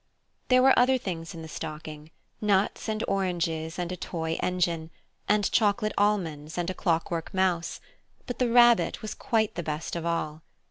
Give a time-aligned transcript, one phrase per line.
[0.47, 2.09] There were other things in the stocking,
[2.41, 4.89] nuts and oranges and a toy engine,
[5.29, 7.79] and chocolate almonds and a clockwork mouse,
[8.25, 10.41] but the Rabbit was quite the best of all.